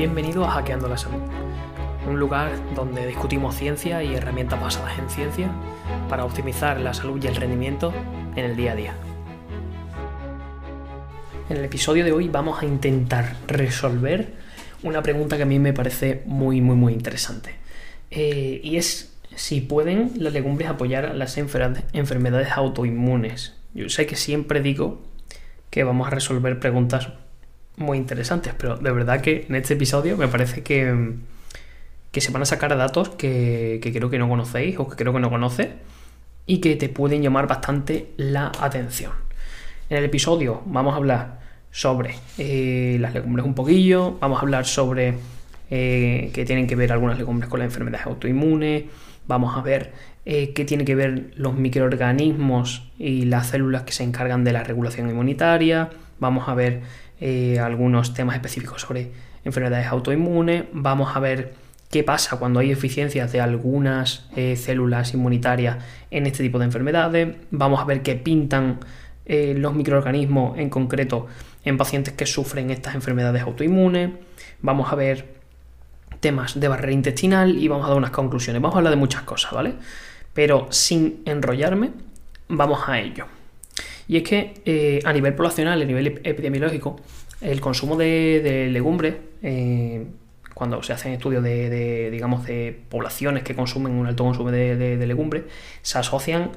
[0.00, 1.20] Bienvenido a Hackeando la Salud,
[2.08, 5.50] un lugar donde discutimos ciencia y herramientas basadas en ciencia
[6.08, 7.92] para optimizar la salud y el rendimiento
[8.34, 8.94] en el día a día.
[11.50, 14.32] En el episodio de hoy vamos a intentar resolver
[14.82, 17.56] una pregunta que a mí me parece muy, muy, muy interesante.
[18.10, 23.54] Eh, y es si pueden las legumbres apoyar las enfermedades autoinmunes.
[23.74, 25.02] Yo sé que siempre digo
[25.68, 27.10] que vamos a resolver preguntas
[27.80, 31.14] muy interesantes, pero de verdad que en este episodio me parece que,
[32.12, 35.20] que se van a sacar datos que, creo que no conocéis o que creo que
[35.20, 35.68] no conoces
[36.46, 39.12] y que te pueden llamar bastante la atención.
[39.88, 41.40] En el episodio vamos a hablar
[41.70, 45.14] sobre eh, las legumbres un poquillo, vamos a hablar sobre
[45.70, 48.84] eh, que tienen que ver algunas legumbres con las enfermedades autoinmunes,
[49.26, 49.92] vamos a ver
[50.26, 54.64] eh, qué tiene que ver los microorganismos y las células que se encargan de la
[54.64, 56.82] regulación inmunitaria, vamos a ver
[57.20, 59.12] eh, algunos temas específicos sobre
[59.44, 61.54] enfermedades autoinmunes, vamos a ver
[61.90, 65.78] qué pasa cuando hay eficiencias de algunas eh, células inmunitarias
[66.10, 68.80] en este tipo de enfermedades, vamos a ver qué pintan
[69.26, 71.26] eh, los microorganismos en concreto
[71.64, 74.10] en pacientes que sufren estas enfermedades autoinmunes,
[74.62, 75.40] vamos a ver
[76.20, 79.22] temas de barrera intestinal y vamos a dar unas conclusiones, vamos a hablar de muchas
[79.22, 79.74] cosas, ¿vale?
[80.32, 81.90] Pero sin enrollarme,
[82.48, 83.39] vamos a ello.
[84.10, 86.96] Y es que eh, a nivel poblacional, a nivel epidemiológico,
[87.40, 90.04] el consumo de, legumbres, eh,
[90.52, 95.44] cuando se hacen estudios de, digamos, de poblaciones que consumen un alto consumo de, legumbres,
[95.82, 96.50] se asocian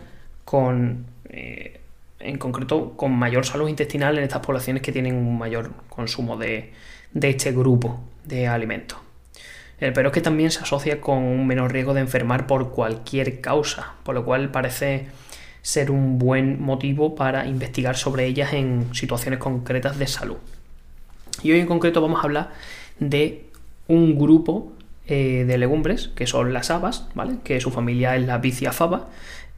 [0.44, 1.80] con, eh,
[2.20, 6.73] en concreto, con mayor salud intestinal en estas poblaciones que tienen un mayor consumo de,
[7.14, 8.98] este grupo de alimentos.
[9.78, 13.94] Pero es que también se asocia con un menor riesgo de enfermar por cualquier causa,
[14.02, 15.06] por lo cual parece
[15.64, 20.38] ser un buen motivo para investigar sobre ellas en situaciones concretas de salud.
[21.42, 22.52] Y hoy en concreto vamos a hablar
[23.00, 23.45] de
[23.88, 24.73] un grupo
[25.08, 27.38] eh, de legumbres que son las habas, ¿vale?
[27.44, 29.08] Que su familia es la Viciafaba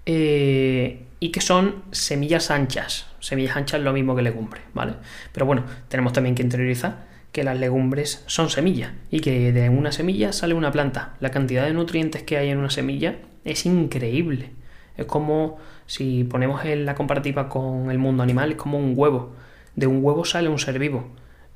[0.05, 3.07] eh, y que son semillas anchas.
[3.19, 4.93] Semillas anchas es lo mismo que legumbre, ¿vale?
[5.31, 9.91] Pero bueno, tenemos también que interiorizar que las legumbres son semillas y que de una
[9.91, 11.15] semilla sale una planta.
[11.19, 14.51] La cantidad de nutrientes que hay en una semilla es increíble.
[14.97, 15.57] Es como
[15.87, 19.33] si ponemos en la comparativa con el mundo animal, es como un huevo.
[19.75, 21.09] De un huevo sale un ser vivo.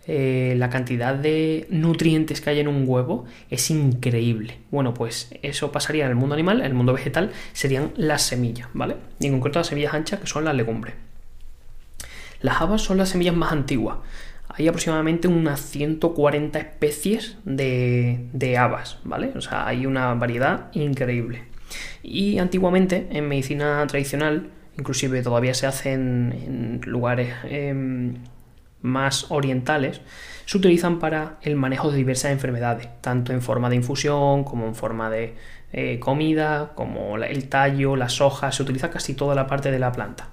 [0.07, 4.57] Eh, la cantidad de nutrientes que hay en un huevo es increíble.
[4.72, 8.69] Bueno, pues eso pasaría en el mundo animal, en el mundo vegetal serían las semillas,
[8.73, 8.95] ¿vale?
[9.19, 10.95] Y en concreto las semillas anchas que son las legumbres.
[12.41, 13.97] Las habas son las semillas más antiguas.
[14.47, 19.31] Hay aproximadamente unas 140 especies de, de habas, ¿vale?
[19.35, 21.44] O sea, hay una variedad increíble.
[22.03, 28.16] Y antiguamente, en medicina tradicional, inclusive todavía se hace en, lugares em,
[28.81, 30.02] más orientales,
[30.46, 34.75] se utilizan para el manejo de diversas enfermedades, tanto en forma de infusión como en
[34.75, 35.35] forma de
[35.74, 39.91] eh, comida, como el tallo, las hojas, se utiliza casi toda la parte de la
[39.91, 40.30] planta.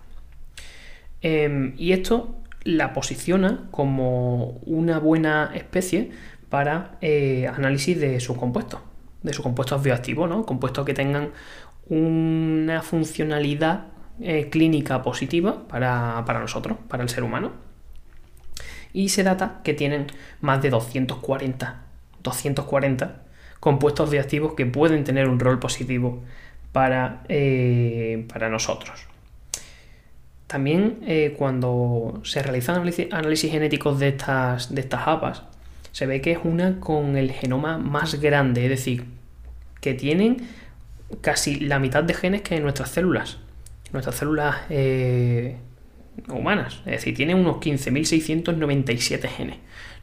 [1.20, 6.10] Em, y esto la posiciona como una buena especie
[6.48, 8.80] para eh, análisis de sus compuestos
[9.26, 10.47] de sus compuestos bioactivos, ¿no?
[10.47, 11.31] Compuestos que tengan
[11.88, 13.87] una funcionalidad
[14.20, 17.53] eh, clínica positiva para, nosotros, para el ser humano.
[18.92, 20.06] Y se data que tienen
[20.41, 21.82] más de 240,
[22.22, 23.22] 240
[23.60, 26.22] compuestos bioactivos que pueden tener un rol positivo
[26.72, 29.06] para, eh, para nosotros.
[30.47, 35.42] También eh, cuando se realizan análisis, genéticos de estas, de estas habas,
[35.91, 39.16] se ve que es una con el genoma más grande, es decir,
[39.86, 40.38] que tienen
[41.20, 43.38] casi la mitad de genes que nuestras células,
[43.92, 45.58] nuestras células eh,
[46.28, 49.58] humanas, es decir, tienen unos 15.697 genes.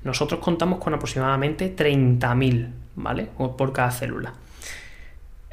[0.05, 3.27] Nosotros contamos con aproximadamente 30.000, ¿vale?
[3.35, 4.35] Por cada célula.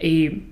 [0.01, 0.45] Y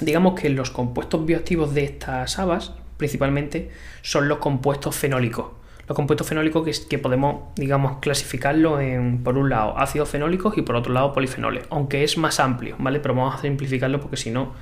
[0.00, 3.70] digamos que los compuestos bioactivos de estas habas principalmente
[4.00, 5.48] son los compuestos fenólicos.
[5.86, 10.62] Los compuestos fenólicos que, que podemos, digamos, clasificarlo en, por un lado, ácidos fenólicos y
[10.62, 13.00] por otro lado, polifenoles, aunque es más amplio, ¿vale?
[13.00, 14.54] Pero vamos a simplificarlo porque si no,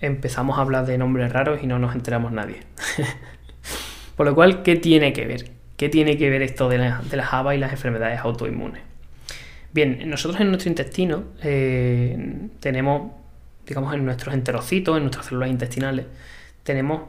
[0.00, 2.60] empezamos a hablar de nombres raros y no nos enteramos nadie.
[4.16, 5.50] por lo cual, ¿qué tiene que ver?
[5.76, 8.82] ¿Qué tiene que ver esto de, la, de las habas y las enfermedades autoinmunes?
[9.72, 13.12] Bien, nosotros en nuestro intestino eh, tenemos,
[13.66, 16.06] digamos, en nuestros enterocitos, en nuestras células intestinales,
[16.62, 17.02] tenemos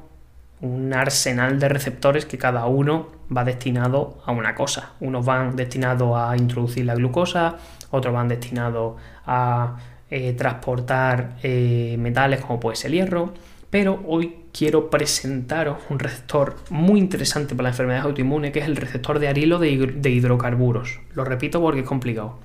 [0.61, 4.93] un arsenal de receptores que cada uno va destinado a una cosa.
[4.99, 7.57] Unos van destinados a introducir la glucosa,
[7.91, 8.95] otros van destinados
[9.25, 9.77] a
[10.09, 13.33] eh, transportar eh, metales como puede ser el hierro,
[13.69, 18.75] Pero hoy quiero presentaros un receptor muy interesante para las enfermedades autoinmunes, que es el
[18.75, 20.99] receptor de arilo de, hidrocarburos.
[21.13, 22.39] Lo repito porque es complicado.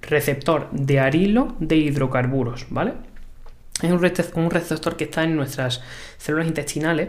[0.00, 2.94] Receptor de arilo de hidrocarburos, ¿vale?
[3.82, 5.82] Es un receptor que está en nuestras
[6.16, 7.08] células intestinales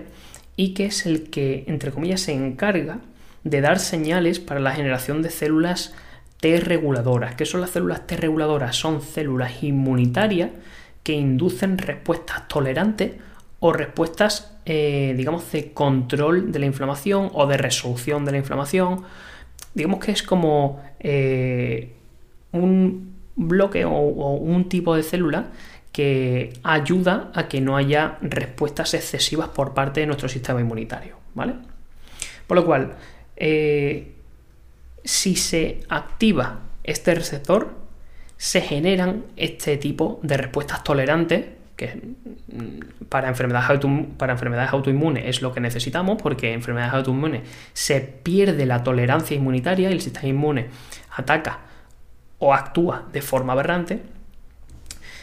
[0.55, 2.99] y que es el que, entre comillas, se encarga
[3.43, 5.93] de dar señales para la generación de células
[6.39, 7.35] T reguladoras.
[7.35, 8.75] ¿Qué son las células T reguladoras?
[8.75, 10.51] Son células inmunitarias
[11.03, 13.13] que inducen respuestas tolerantes
[13.59, 19.03] o respuestas, eh, digamos, de control de la inflamación o de resolución de la inflamación.
[19.73, 21.93] Digamos que es como eh,
[22.51, 25.47] un bloque o, o un tipo de célula
[25.95, 31.53] que ayuda a que no haya respuestas excesivas por parte de nuestro sistema inmunitario, ¿vale?
[32.47, 32.95] Por lo cual,
[33.37, 34.11] eh,
[35.05, 37.75] si se activa este receptor,
[38.35, 41.45] se generan este tipo de respuestas tolerantes,
[41.77, 43.79] que mm, para enfermedades,
[44.17, 49.37] para enfermedades autoinmunes es lo que necesitamos, porque en enfermedades autoinmunes se pierde la tolerancia
[49.37, 50.67] inmunitaria y el sistema inmune
[51.15, 51.59] ataca
[52.39, 54.14] o actúa de forma aberrante,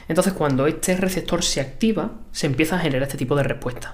[0.09, 3.93] entonces, cuando este receptor se activa, se empieza a generar este tipo de respuestas.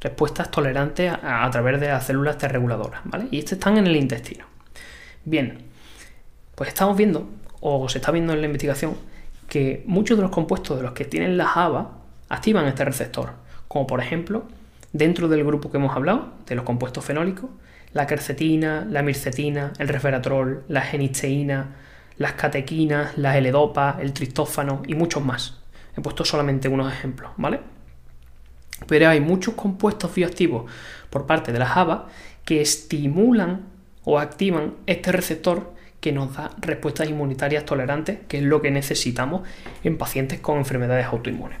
[0.00, 3.26] Respuestas tolerantes a, través de las células T reguladoras, ¿vale?
[3.30, 4.44] Y estas están en el intestino.
[5.24, 5.58] Bien,
[6.54, 7.28] pues estamos viendo,
[7.60, 8.96] o se está viendo en la investigación,
[9.48, 13.32] que muchos de los compuestos de los que tienen la java activan este receptor.
[13.66, 14.44] Como por ejemplo,
[14.92, 17.50] dentro del grupo que hemos hablado, de los compuestos fenólicos,
[17.92, 21.76] la quercetina, la mircetina, el resveratrol, la genisteína,
[22.18, 25.58] las catequinas, la L-Dopa, el tristófano y muchos más.
[25.96, 27.60] He puesto solamente unos ejemplos, ¿vale?
[28.86, 30.70] Pero hay muchos compuestos bioactivos
[31.10, 32.08] por parte de la Java
[32.44, 33.66] que estimulan
[34.04, 39.42] o activan este receptor que nos da respuestas inmunitarias tolerantes, que es lo que necesitamos
[39.82, 41.58] en pacientes con enfermedades autoinmunes.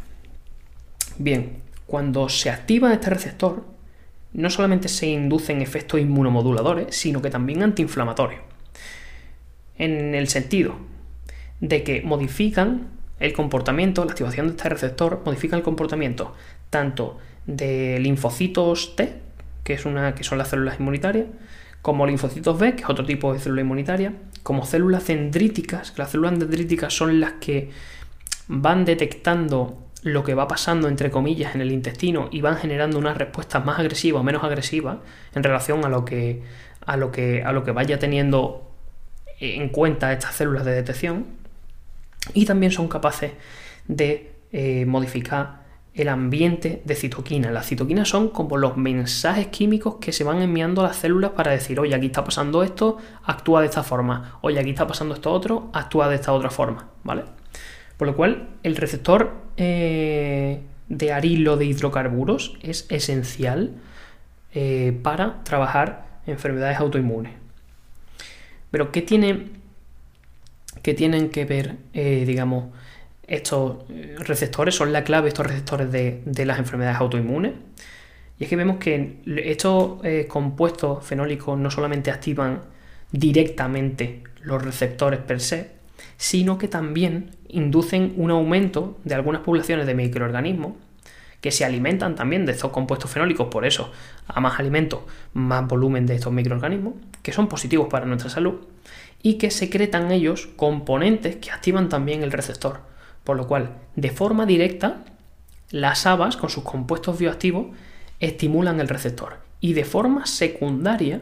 [1.18, 3.64] Bien, cuando se activa este receptor,
[4.32, 8.47] no solamente se inducen efectos inmunomoduladores, sino que también antiinflamatorios
[9.78, 10.76] en el sentido
[11.60, 12.88] de que modifican
[13.20, 16.34] el comportamiento, la activación de este receptor modifica el comportamiento
[16.70, 19.20] tanto de linfocitos T,
[19.64, 21.26] que, es una, que son las células inmunitarias,
[21.82, 26.10] como linfocitos B, que es otro tipo de célula inmunitaria, como células dendríticas, que las
[26.10, 27.70] células dendríticas son las que
[28.46, 33.16] van detectando lo que va pasando entre comillas en el intestino y van generando unas
[33.16, 34.98] respuestas más agresivas o menos agresivas
[35.34, 36.42] en relación a lo que
[36.86, 38.67] a lo que a lo que vaya teniendo
[39.40, 41.26] en cuenta estas células de detección
[42.34, 43.32] y también son capaces
[43.86, 47.52] de eh, modificar el ambiente de citoquinas.
[47.52, 51.50] Las citoquinas son como los mensajes químicos que se van enviando a las células para
[51.50, 55.32] decir, oye, aquí está pasando esto, actúa de esta forma, oye, aquí está pasando esto
[55.32, 57.24] otro, actúa de esta otra forma, ¿vale?
[57.96, 63.72] Por lo cual, el receptor eh, de arilo de hidrocarburos es esencial
[64.54, 67.32] eh, para trabajar enfermedades autoinmunes.
[68.70, 69.46] Pero ¿qué, tiene,
[70.82, 72.66] qué tienen que ver, eh, digamos,
[73.26, 74.74] estos eh, receptores?
[74.74, 77.52] Son la clave estos receptores de, las enfermedades autoinmunes.
[78.38, 82.60] Y es que vemos que estos eh, compuestos fenólicos no solamente activan
[83.10, 85.70] directamente los receptores per se,
[86.16, 90.74] sino que también inducen un aumento de algunas poblaciones de microorganismos
[91.40, 93.92] que se alimentan también de estos compuestos fenólicos, por eso
[94.26, 98.60] a más alimento, más volumen de estos microorganismos, que son positivos para nuestra salud,
[99.22, 102.80] y que secretan ellos componentes que activan también el receptor,
[103.24, 105.04] por lo cual, de forma directa,
[105.70, 107.66] las habas con sus compuestos bioactivos
[108.20, 109.38] estimulan el receptor.
[109.60, 111.20] Y de forma secundaria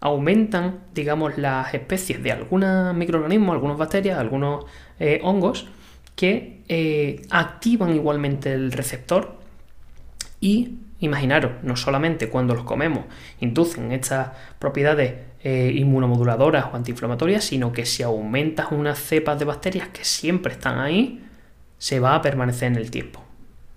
[0.00, 4.66] aumentan, digamos, las especies de algunos microorganismos, algunas bacterias, algunos
[4.98, 5.68] eh, hongos
[6.16, 9.36] que eh, activan igualmente el receptor
[10.40, 13.04] y imaginaros, no solamente cuando los comemos
[13.40, 19.88] inducen estas propiedades eh, inmunomoduladoras o antiinflamatorias, sino que si aumentas unas cepas de bacterias
[19.88, 21.22] que siempre están ahí,
[21.78, 23.22] se va a permanecer en el tiempo.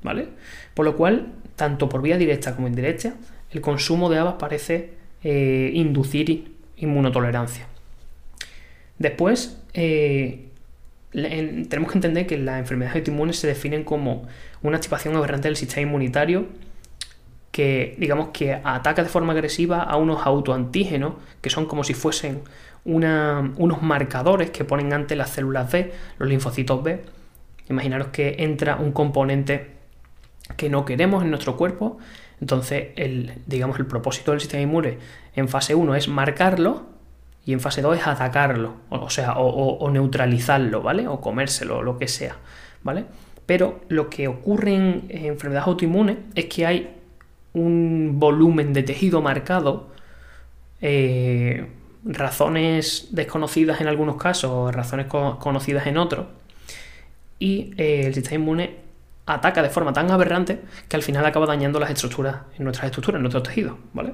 [0.02, 0.30] ¿Vale?
[0.74, 3.16] Por lo cual, tanto por vía directa como indirecta,
[3.52, 4.94] el consumo de habas parece
[5.24, 7.68] eh, inducir inmunotolerancia.
[8.98, 9.62] Después,
[11.12, 14.28] tenemos que entender que las enfermedades autoinmunes se definen como
[14.62, 16.48] una activación aberrante del sistema inmunitario
[17.52, 22.42] que, digamos, que ataca de forma agresiva a unos autoantígenos que son como si fuesen
[22.86, 27.02] unos marcadores que ponen ante las células B, los linfocitos B.
[27.70, 29.72] Imaginaros que entra un componente
[30.58, 31.98] que no queremos en nuestro cuerpo,
[32.42, 34.98] entonces el, digamos, el propósito del sistema inmune
[35.36, 36.86] en fase 1 es marcarlo
[37.50, 41.08] y en fase 2 es atacarlo, o, sea, o, neutralizarlo, ¿vale?
[41.08, 42.36] O comérselo, o lo que sea,
[42.84, 43.06] ¿vale?
[43.48, 46.96] pero lo que ocurre en, enfermedades autoinmunes es que hay
[47.54, 49.88] un volumen de tejido marcado,
[50.80, 51.66] eh,
[52.04, 56.28] razones desconocidas en algunos casos, razones conocidas en otros,
[57.40, 58.76] y eh, el sistema inmune
[59.26, 63.42] ataca de forma tan aberrante que al final acaba dañando las estructuras, nuestras estructuras, nuestros
[63.42, 64.14] tejidos, ¿vale?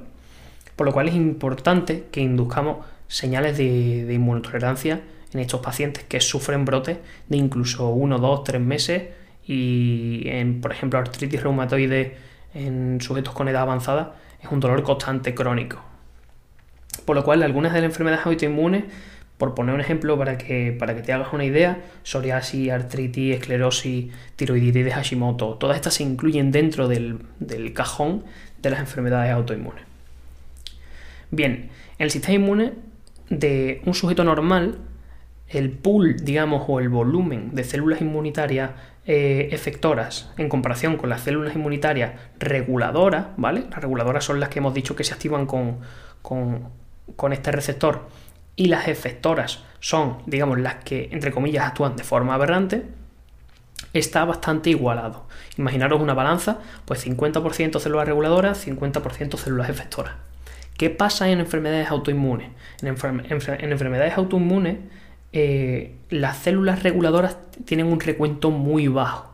[0.75, 5.01] Por lo cual es importante que induzcamos señales de, inmunotolerancia
[5.33, 9.03] en estos pacientes que sufren brotes de incluso 1, 2, 3 meses
[9.45, 12.17] y en, por ejemplo, artritis reumatoide
[12.53, 15.81] en sujetos con edad avanzada es un dolor constante crónico.
[17.05, 18.85] Por lo cual, algunas de las enfermedades autoinmunes,
[19.37, 24.11] por poner un ejemplo para que, para que te hagas una idea, psoriasis, artritis, esclerosis,
[24.35, 28.23] tiroiditis de Hashimoto, todas estas se incluyen dentro del, del cajón
[28.61, 29.94] de las enfermedades autoinmunes.
[31.31, 32.73] Bien, el sistema inmune
[33.29, 34.79] de un sujeto normal,
[35.47, 38.71] el pool, digamos, o el volumen de células inmunitarias
[39.05, 43.65] eh, efectoras en comparación con las células inmunitarias reguladoras, ¿vale?
[43.69, 45.79] Las reguladoras son las que hemos dicho que se activan con,
[46.21, 48.07] con este receptor
[48.55, 52.85] y las efectoras son, digamos, las que, entre comillas, actúan de forma aberrante,
[53.93, 55.27] está bastante igualado.
[55.57, 60.13] Imaginaros una balanza, pues 50% células reguladoras, 50% células efectoras.
[60.77, 62.49] ¿Qué pasa en enfermedades autoinmunes?
[62.81, 64.77] En, enfermedades autoinmunes,
[65.31, 69.33] eh, las células reguladoras tienen un recuento muy bajo.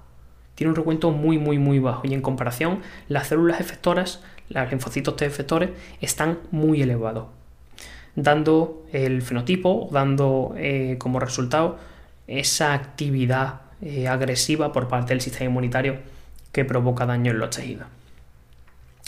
[0.54, 2.02] Tienen un recuento muy, muy, muy bajo.
[2.06, 7.26] Y en comparación, las células efectoras, los linfocitos T efectores, están muy elevados.
[8.16, 11.80] Dando el fenotipo, dando eh, como resultado
[12.28, 15.98] esa actividad eh, agresiva por parte del sistema inmunitario
[16.52, 17.88] que provoca daño en los tejidos.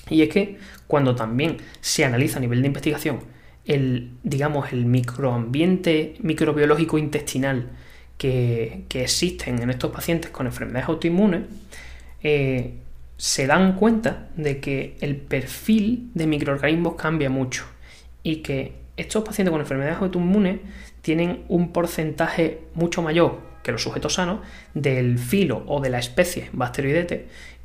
[0.09, 0.57] Y es que
[0.87, 3.19] cuando también se analiza a nivel de investigación
[3.65, 7.69] el, digamos, el microambiente microbiológico intestinal
[8.17, 11.43] que, existen en estos pacientes con enfermedades autoinmunes,
[12.21, 12.73] eh,
[13.17, 17.65] se dan cuenta de que el perfil de microorganismos cambia mucho
[18.21, 20.59] y que estos pacientes con enfermedades autoinmunes
[21.01, 24.39] tienen un porcentaje mucho mayor que los sujetos sanos
[24.73, 27.21] del filo o de la especie Bacteroidetes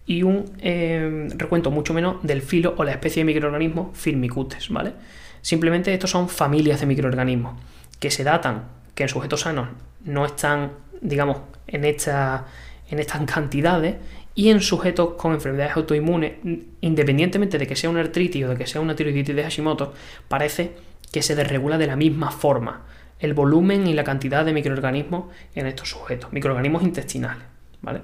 [0.09, 4.95] y un eh, recuento mucho menos del filo o la especie de microorganismo Firmicutes, ¿vale?
[5.43, 7.61] Simplemente estos son familias de microorganismos
[8.00, 9.69] que se datan, que en sujetos sanos
[10.05, 10.73] no están,
[11.03, 12.47] digamos, en, esta,
[12.88, 13.97] en estas cantidades
[14.35, 16.33] y en sujetos con enfermedades autoinmunes,
[16.81, 19.93] independientemente de que sea una artritis o de que sea una tiroiditis de Hashimoto,
[20.27, 20.73] parece
[21.12, 22.87] que se desregula de la misma forma
[23.21, 25.25] el volumen y la cantidad de microorganismos
[25.55, 27.45] en estos sujetos, microorganismos intestinales,
[27.83, 28.00] ¿vale?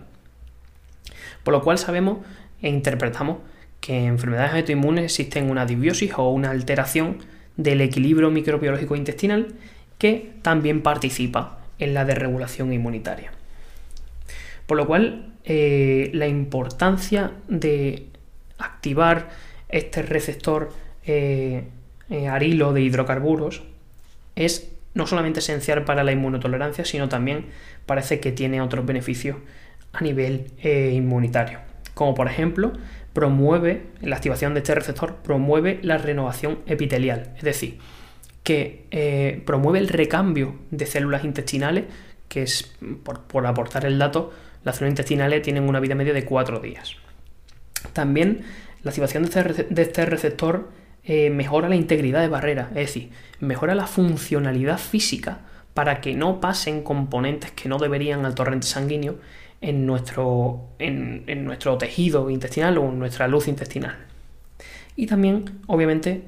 [1.45, 2.19] Por lo cual sabemos
[2.61, 3.39] e interpretamos
[3.81, 7.19] que en enfermedades autoinmunes existen una disbiosis o una alteración
[7.57, 9.55] del equilibrio microbiológico intestinal
[9.99, 13.31] que también participa en la desregulación inmunitaria.
[14.67, 18.07] Por lo cual, eh, la importancia de
[18.59, 19.29] activar
[19.69, 20.73] este receptor
[21.05, 21.65] eh,
[22.09, 23.63] eh, arilo de hidrocarburos
[24.37, 27.47] es no solamente esencial para la inmunotolerancia, sino también
[27.85, 29.37] parece que tiene otros beneficios
[29.95, 31.61] a nivel eh, inmunitario.
[31.95, 32.73] Como por ejemplo,
[33.13, 37.79] promueve, la activación de este receptor promueve la renovación epitelial, es decir,
[38.43, 41.85] que eh, promueve el recambio de células intestinales,
[42.29, 42.75] que es,
[43.05, 44.33] por, aportar el dato,
[44.65, 46.97] las células intestinales tienen una vida media de cuatro días.
[47.93, 48.43] También
[48.83, 50.71] la activación de este, este receptor
[51.05, 55.41] eh, mejora la integridad de barrera, es decir, mejora la funcionalidad física
[55.75, 59.19] para que no pasen componentes que no deberían al torrente sanguíneo
[59.65, 63.97] en nuestro, en, nuestro tejido intestinal o en nuestra luz intestinal.
[64.95, 66.23] Y también, obviamente,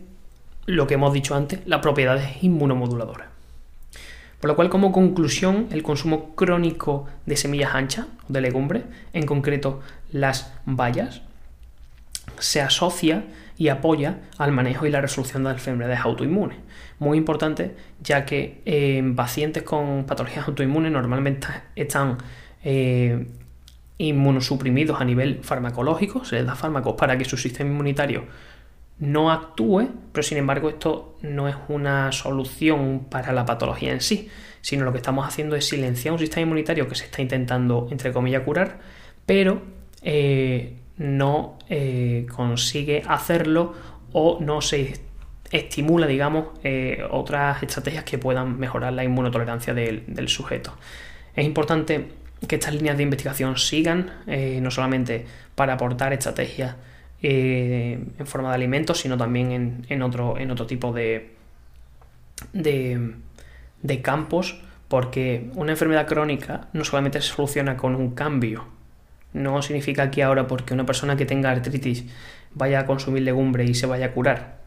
[0.65, 3.29] lo que hemos dicho antes, las propiedades inmunomoduladoras.
[4.41, 9.27] Por lo cual, como conclusión, el consumo crónico de semillas anchas o de legumbres, en
[9.27, 11.21] concreto las bayas,
[12.39, 13.25] se asocia
[13.59, 16.57] y apoya al manejo y la resolución de enfermedades autoinmunes.
[16.99, 22.17] Muy importante, ya que en pacientes con patologías autoinmunes normalmente están
[22.69, 23.29] eh,
[23.97, 28.25] inmunosuprimidos a nivel farmacológico, se les da fármacos para que su sistema inmunitario
[28.99, 34.29] no actúe, pero sin embargo esto no es una solución para la patología en sí,
[34.63, 38.13] sino lo que estamos haciendo es silenciar un sistema inmunitario que se está intentando, entre
[38.13, 38.81] comillas, curar,
[39.25, 39.63] pero
[40.03, 43.75] eh, no eh, consigue hacerlo
[44.13, 44.95] o no se
[45.53, 46.49] estimula, digamos,
[47.11, 50.75] otras estrategias que puedan mejorar la inmunotolerancia del sujeto.
[51.37, 56.77] Es importante que estas líneas de investigación sigan, eh, no solamente para aportar estrategias
[57.23, 61.35] eh, en forma de alimentos, sino también en, otro, en otro tipo de,
[62.53, 68.67] de, campos, porque una enfermedad crónica no solamente se soluciona con un cambio
[69.33, 72.05] No significa que ahora porque una persona que tenga artritis
[72.55, 74.59] vaya a consumir legumbre y se vaya a curar.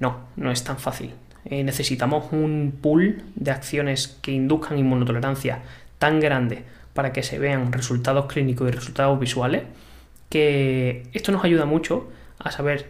[0.00, 1.12] No, no es tan fácil.
[1.44, 5.62] Eh, necesitamos un pool de acciones que induzcan inmunotolerancia
[5.98, 6.64] tan grande
[6.98, 9.62] para que se vean resultados clínicos y resultados visuales
[10.30, 12.08] que esto nos ayuda mucho
[12.40, 12.86] a saber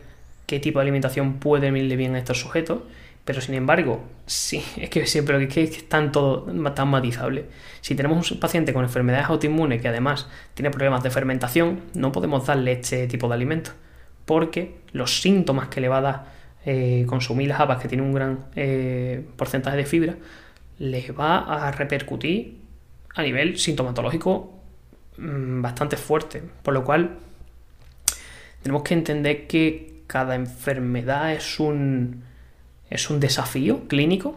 [0.47, 2.79] qué tipo de alimentación puede venirle bien a estos sujetos
[3.27, 7.45] pero sin embargo, sí, es que siempre es que es tan todo tan matizable.
[7.83, 12.47] Si tenemos un paciente con enfermedades autoinmunes que además tiene problemas de fermentación, no podemos
[12.47, 13.73] darle este tipo de alimento.
[14.25, 16.25] Porque los síntomas que le va a dar
[16.65, 20.15] eh, consumir las habas que tienen un gran eh, porcentaje de fibra,
[20.79, 22.58] le va a repercutir
[23.15, 24.53] a nivel sintomatológico
[25.17, 26.43] mm, bastante fuerte.
[26.63, 27.19] Por lo cual,
[28.63, 32.25] tenemos que entender que cada enfermedad es un
[32.91, 34.35] es un desafío clínico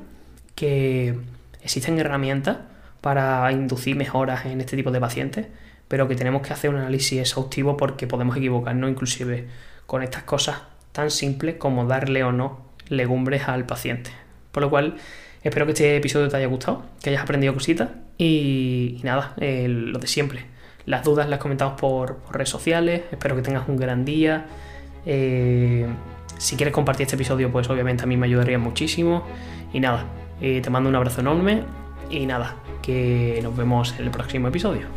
[0.56, 1.16] que
[1.64, 2.58] existen herramientas
[3.00, 5.48] para inducir mejoras en este tipo de pacientes,
[5.88, 9.48] pero que tenemos que hacer un análisis exhaustivo porque podemos equivocarnos inclusive
[9.88, 10.62] con estas cosas
[10.92, 14.12] tan simples como darle o no legumbres al paciente.
[14.52, 14.98] Por lo cual,
[15.44, 17.90] espero que este episodio te haya gustado, que hayas aprendido cositas
[18.24, 20.46] y, nada, lo de siempre.
[20.86, 24.46] Las dudas las comentamos por, por, redes sociales, espero que tengas un gran día.
[25.06, 25.88] Eh,
[26.38, 29.24] si quieres compartir este episodio, pues obviamente a mí me ayudaría muchísimo.
[29.74, 30.06] Y nada,
[30.40, 31.64] eh, te mando un abrazo enorme
[32.10, 34.88] y nada, que nos vemos en el próximo episodio.